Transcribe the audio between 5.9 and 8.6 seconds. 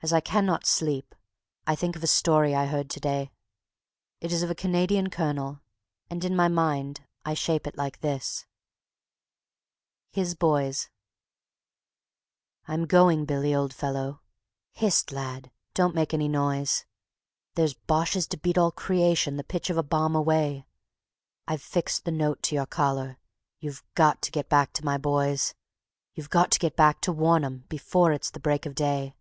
and in my mind I shape it like this: